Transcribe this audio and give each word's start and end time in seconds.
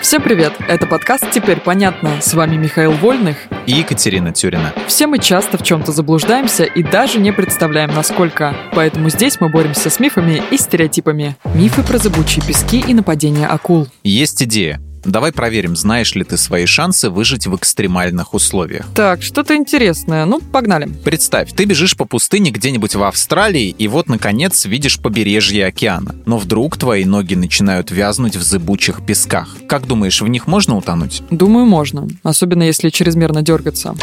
Всем 0.00 0.22
привет! 0.22 0.52
Это 0.68 0.86
подкаст 0.86 1.28
«Теперь 1.32 1.58
понятно». 1.58 2.20
С 2.22 2.32
вами 2.32 2.56
Михаил 2.56 2.92
Вольных 2.92 3.36
и 3.66 3.72
Екатерина 3.72 4.32
Тюрина. 4.32 4.72
Все 4.86 5.08
мы 5.08 5.18
часто 5.18 5.58
в 5.58 5.64
чем-то 5.64 5.90
заблуждаемся 5.90 6.64
и 6.64 6.84
даже 6.84 7.18
не 7.18 7.32
представляем, 7.32 7.92
насколько. 7.92 8.56
Поэтому 8.74 9.10
здесь 9.10 9.40
мы 9.40 9.48
боремся 9.48 9.90
с 9.90 9.98
мифами 9.98 10.40
и 10.52 10.56
стереотипами. 10.56 11.36
Мифы 11.52 11.82
про 11.82 11.98
зыбучие 11.98 12.46
пески 12.46 12.78
и 12.78 12.94
нападения 12.94 13.46
акул. 13.48 13.88
Есть 14.04 14.42
идея. 14.44 14.80
Давай 15.08 15.32
проверим, 15.32 15.74
знаешь 15.74 16.14
ли 16.14 16.22
ты 16.22 16.36
свои 16.36 16.66
шансы 16.66 17.08
выжить 17.08 17.46
в 17.46 17.56
экстремальных 17.56 18.34
условиях. 18.34 18.86
Так, 18.94 19.22
что-то 19.22 19.56
интересное. 19.56 20.26
Ну, 20.26 20.40
погнали. 20.40 20.86
Представь, 21.04 21.52
ты 21.52 21.64
бежишь 21.64 21.96
по 21.96 22.04
пустыне 22.04 22.50
где-нибудь 22.50 22.94
в 22.94 23.02
Австралии, 23.02 23.74
и 23.78 23.88
вот, 23.88 24.08
наконец, 24.08 24.66
видишь 24.66 24.98
побережье 24.98 25.66
океана. 25.66 26.14
Но 26.26 26.36
вдруг 26.36 26.76
твои 26.76 27.04
ноги 27.04 27.34
начинают 27.34 27.90
вязнуть 27.90 28.36
в 28.36 28.42
зыбучих 28.42 29.04
песках. 29.04 29.56
Как 29.66 29.86
думаешь, 29.86 30.20
в 30.20 30.28
них 30.28 30.46
можно 30.46 30.76
утонуть? 30.76 31.22
Думаю, 31.30 31.64
можно. 31.64 32.06
Особенно 32.22 32.64
если 32.64 32.90
чрезмерно 32.90 33.42
дергаться. 33.42 33.96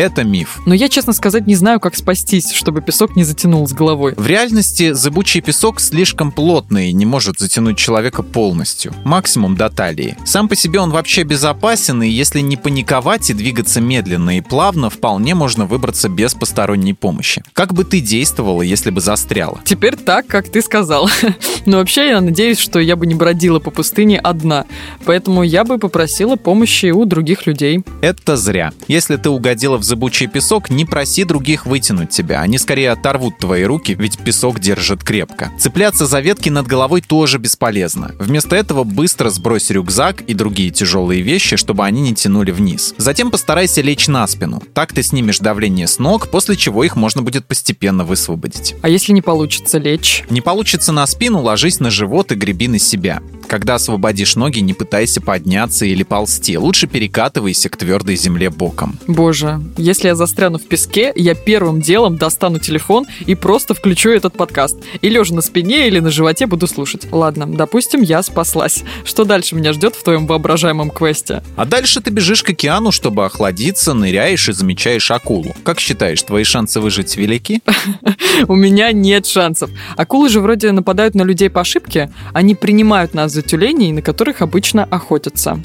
Это 0.00 0.24
миф. 0.24 0.60
Но 0.64 0.72
я, 0.72 0.88
честно 0.88 1.12
сказать, 1.12 1.46
не 1.46 1.54
знаю, 1.54 1.78
как 1.78 1.94
спастись, 1.94 2.52
чтобы 2.52 2.80
песок 2.80 3.16
не 3.16 3.22
затянул 3.22 3.68
с 3.68 3.74
головой. 3.74 4.14
В 4.16 4.26
реальности 4.26 4.92
зыбучий 4.92 5.42
песок 5.42 5.78
слишком 5.78 6.32
плотный 6.32 6.88
и 6.88 6.94
не 6.94 7.04
может 7.04 7.38
затянуть 7.38 7.76
человека 7.76 8.22
полностью. 8.22 8.94
Максимум 9.04 9.56
до 9.56 9.68
талии. 9.68 10.16
Сам 10.24 10.48
по 10.48 10.56
себе 10.56 10.80
он 10.80 10.90
вообще 10.90 11.24
безопасен, 11.24 12.02
и 12.02 12.08
если 12.08 12.40
не 12.40 12.56
паниковать 12.56 13.28
и 13.28 13.34
двигаться 13.34 13.82
медленно 13.82 14.38
и 14.38 14.40
плавно, 14.40 14.88
вполне 14.88 15.34
можно 15.34 15.66
выбраться 15.66 16.08
без 16.08 16.32
посторонней 16.32 16.94
помощи. 16.94 17.44
Как 17.52 17.74
бы 17.74 17.84
ты 17.84 18.00
действовала, 18.00 18.62
если 18.62 18.88
бы 18.88 19.02
застряла? 19.02 19.60
Теперь 19.66 19.96
так, 19.96 20.26
как 20.26 20.48
ты 20.48 20.62
сказал. 20.62 21.10
Но 21.66 21.76
вообще 21.76 22.08
я 22.08 22.22
надеюсь, 22.22 22.58
что 22.58 22.78
я 22.78 22.96
бы 22.96 23.06
не 23.06 23.14
бродила 23.14 23.58
по 23.58 23.70
пустыне 23.70 24.18
одна. 24.18 24.64
Поэтому 25.04 25.42
я 25.42 25.62
бы 25.64 25.76
попросила 25.76 26.36
помощи 26.36 26.86
у 26.86 27.04
других 27.04 27.46
людей. 27.46 27.84
Это 28.00 28.38
зря. 28.38 28.72
Если 28.88 29.16
ты 29.16 29.28
угодила 29.28 29.76
в 29.76 29.89
зыбучий 29.90 30.28
песок, 30.28 30.70
не 30.70 30.84
проси 30.84 31.24
других 31.24 31.66
вытянуть 31.66 32.10
тебя. 32.10 32.40
Они 32.40 32.58
скорее 32.58 32.92
оторвут 32.92 33.38
твои 33.38 33.64
руки, 33.64 33.96
ведь 33.98 34.18
песок 34.18 34.60
держит 34.60 35.02
крепко. 35.02 35.50
Цепляться 35.58 36.06
за 36.06 36.20
ветки 36.20 36.48
над 36.48 36.68
головой 36.68 37.00
тоже 37.00 37.38
бесполезно. 37.38 38.12
Вместо 38.20 38.54
этого 38.54 38.84
быстро 38.84 39.30
сбрось 39.30 39.68
рюкзак 39.70 40.22
и 40.22 40.34
другие 40.34 40.70
тяжелые 40.70 41.22
вещи, 41.22 41.56
чтобы 41.56 41.84
они 41.84 42.02
не 42.02 42.14
тянули 42.14 42.52
вниз. 42.52 42.94
Затем 42.98 43.32
постарайся 43.32 43.80
лечь 43.80 44.06
на 44.06 44.26
спину. 44.28 44.62
Так 44.74 44.92
ты 44.92 45.02
снимешь 45.02 45.40
давление 45.40 45.88
с 45.88 45.98
ног, 45.98 46.28
после 46.30 46.54
чего 46.54 46.84
их 46.84 46.94
можно 46.94 47.22
будет 47.22 47.46
постепенно 47.46 48.04
высвободить. 48.04 48.76
А 48.82 48.88
если 48.88 49.12
не 49.12 49.22
получится 49.22 49.78
лечь? 49.78 50.22
Не 50.30 50.40
получится 50.40 50.92
на 50.92 51.04
спину, 51.08 51.40
ложись 51.40 51.80
на 51.80 51.90
живот 51.90 52.30
и 52.30 52.36
греби 52.36 52.68
на 52.68 52.78
себя. 52.78 53.20
Когда 53.50 53.74
освободишь 53.74 54.36
ноги, 54.36 54.60
не 54.60 54.74
пытайся 54.74 55.20
подняться 55.20 55.84
или 55.84 56.04
ползти. 56.04 56.56
Лучше 56.56 56.86
перекатывайся 56.86 57.68
к 57.68 57.76
твердой 57.76 58.14
земле 58.14 58.48
боком. 58.48 58.96
Боже, 59.08 59.60
если 59.76 60.06
я 60.06 60.14
застряну 60.14 60.60
в 60.60 60.68
песке, 60.68 61.12
я 61.16 61.34
первым 61.34 61.80
делом 61.80 62.16
достану 62.16 62.60
телефон 62.60 63.08
и 63.26 63.34
просто 63.34 63.74
включу 63.74 64.10
этот 64.10 64.34
подкаст. 64.34 64.76
И 65.02 65.08
лежа 65.08 65.34
на 65.34 65.42
спине 65.42 65.88
или 65.88 65.98
на 65.98 66.12
животе 66.12 66.46
буду 66.46 66.68
слушать. 66.68 67.08
Ладно, 67.10 67.44
допустим, 67.44 68.02
я 68.02 68.22
спаслась. 68.22 68.84
Что 69.04 69.24
дальше 69.24 69.56
меня 69.56 69.72
ждет 69.72 69.96
в 69.96 70.04
твоем 70.04 70.28
воображаемом 70.28 70.88
квесте? 70.88 71.42
А 71.56 71.64
дальше 71.64 72.00
ты 72.00 72.10
бежишь 72.12 72.44
к 72.44 72.50
океану, 72.50 72.92
чтобы 72.92 73.24
охладиться, 73.24 73.94
ныряешь 73.94 74.48
и 74.48 74.52
замечаешь 74.52 75.10
акулу. 75.10 75.56
Как 75.64 75.80
считаешь, 75.80 76.22
твои 76.22 76.44
шансы 76.44 76.78
выжить 76.78 77.16
велики? 77.16 77.62
У 78.46 78.54
меня 78.54 78.92
нет 78.92 79.26
шансов. 79.26 79.70
Акулы 79.96 80.28
же 80.28 80.38
вроде 80.38 80.70
нападают 80.70 81.16
на 81.16 81.22
людей 81.22 81.50
по 81.50 81.62
ошибке. 81.62 82.12
Они 82.32 82.54
принимают 82.54 83.12
нас 83.12 83.32
за 83.32 83.39
тюленей, 83.42 83.92
на 83.92 84.02
которых 84.02 84.42
обычно 84.42 84.84
охотятся. 84.84 85.60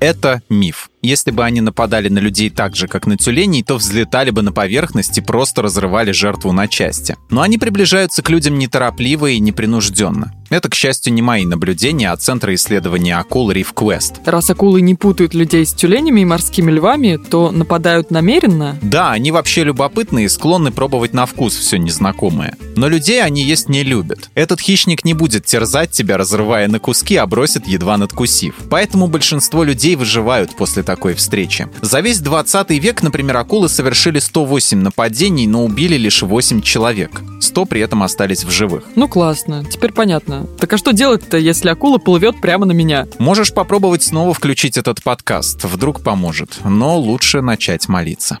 Это 0.00 0.42
миф. 0.48 0.90
Если 1.02 1.30
бы 1.30 1.44
они 1.44 1.62
нападали 1.62 2.08
на 2.08 2.18
людей 2.18 2.50
так 2.50 2.76
же, 2.76 2.86
как 2.86 3.06
на 3.06 3.16
тюленей, 3.16 3.62
то 3.62 3.76
взлетали 3.76 4.30
бы 4.30 4.42
на 4.42 4.52
поверхность 4.52 5.16
и 5.16 5.22
просто 5.22 5.62
разрывали 5.62 6.12
жертву 6.12 6.52
на 6.52 6.68
части. 6.68 7.16
Но 7.30 7.40
они 7.40 7.56
приближаются 7.56 8.22
к 8.22 8.28
людям 8.28 8.58
неторопливо 8.58 9.26
и 9.26 9.40
непринужденно. 9.40 10.34
Это, 10.50 10.68
к 10.68 10.74
счастью, 10.74 11.12
не 11.12 11.22
мои 11.22 11.46
наблюдения, 11.46 12.10
а 12.10 12.16
Центра 12.16 12.52
исследования 12.54 13.16
акул 13.16 13.52
Reef 13.52 13.72
Quest. 13.72 14.16
Раз 14.24 14.50
акулы 14.50 14.80
не 14.80 14.96
путают 14.96 15.32
людей 15.32 15.64
с 15.64 15.72
тюленями 15.72 16.22
и 16.22 16.24
морскими 16.24 16.72
львами, 16.72 17.16
то 17.16 17.52
нападают 17.52 18.10
намеренно? 18.10 18.76
Да, 18.82 19.12
они 19.12 19.30
вообще 19.30 19.62
любопытны 19.62 20.24
и 20.24 20.28
склонны 20.28 20.72
пробовать 20.72 21.14
на 21.14 21.24
вкус 21.24 21.54
все 21.54 21.76
незнакомое. 21.76 22.56
Но 22.74 22.88
людей 22.88 23.22
они 23.22 23.44
есть 23.44 23.68
не 23.68 23.84
любят. 23.84 24.28
Этот 24.34 24.60
хищник 24.60 25.04
не 25.04 25.14
будет 25.14 25.46
терзать 25.46 25.92
тебя, 25.92 26.16
разрывая 26.16 26.66
на 26.66 26.80
куски, 26.80 27.14
а 27.14 27.26
бросит 27.26 27.68
едва 27.68 27.96
надкусив. 27.96 28.56
Поэтому 28.68 29.06
большинство 29.06 29.62
людей 29.62 29.94
выживают 29.94 30.56
после 30.56 30.82
такой 30.90 31.14
встречи. 31.14 31.68
За 31.82 32.00
весь 32.00 32.18
20 32.18 32.70
век, 32.70 33.04
например, 33.04 33.36
акулы 33.36 33.68
совершили 33.68 34.18
108 34.18 34.76
нападений, 34.76 35.46
но 35.46 35.64
убили 35.64 35.94
лишь 35.94 36.22
8 36.22 36.62
человек. 36.62 37.20
100 37.40 37.64
при 37.66 37.80
этом 37.80 38.02
остались 38.02 38.42
в 38.42 38.50
живых. 38.50 38.82
Ну 38.96 39.06
классно, 39.06 39.64
теперь 39.64 39.92
понятно. 39.92 40.48
Так 40.58 40.72
а 40.72 40.78
что 40.78 40.90
делать-то, 40.90 41.36
если 41.38 41.68
акула 41.68 41.98
плывет 41.98 42.40
прямо 42.40 42.66
на 42.66 42.72
меня? 42.72 43.06
Можешь 43.18 43.54
попробовать 43.54 44.02
снова 44.02 44.34
включить 44.34 44.76
этот 44.76 45.00
подкаст, 45.04 45.62
вдруг 45.62 46.02
поможет. 46.02 46.58
Но 46.64 46.98
лучше 46.98 47.40
начать 47.40 47.88
молиться. 47.88 48.40